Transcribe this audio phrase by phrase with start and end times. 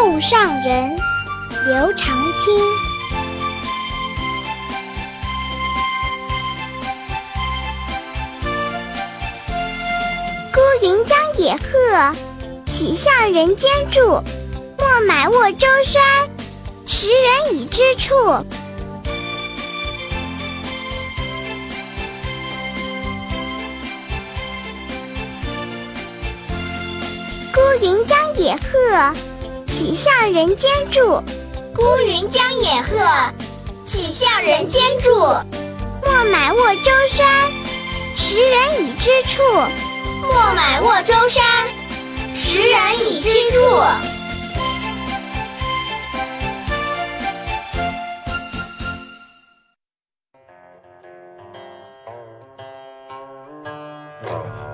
[0.00, 0.96] 送上人，
[1.66, 2.56] 刘长卿。
[10.54, 12.14] 孤云将野鹤，
[12.64, 14.22] 岂向人间住？
[14.78, 16.00] 莫买沃洲山，
[16.86, 18.14] 时人已知处。
[27.52, 29.12] 孤云将野鹤，
[29.78, 31.22] 岂向人间住？
[31.72, 32.98] 孤云将野鹤，
[33.84, 35.08] 岂向人间住？
[36.04, 37.24] 莫买沃洲山，
[38.16, 39.40] 时人已知处。
[40.26, 41.44] 莫买沃洲山，
[42.34, 43.58] 时人已知处。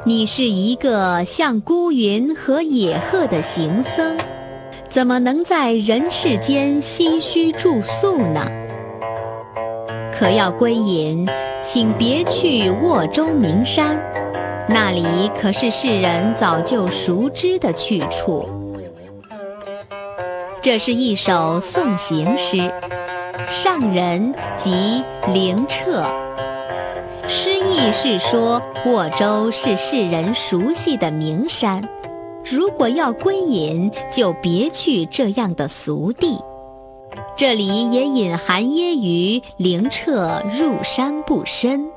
[0.07, 4.17] 你是一个像孤云和野鹤的行僧，
[4.95, 8.47] 怎么能在人世间唏嘘住宿呢？
[10.17, 11.29] 可要归隐，
[11.65, 13.99] 请别去沃州名山，
[14.69, 15.05] 那里
[15.37, 18.49] 可是世人早就熟知的去处。
[20.63, 22.73] 这是一首送行诗，
[23.51, 26.05] 上人即灵澈。
[27.27, 31.83] 诗意是说，沃州是世人熟悉的名山，
[32.45, 36.39] 如果要归隐，就别去这样的俗地。
[37.37, 41.94] 这里也隐含揶揄灵澈入山不深。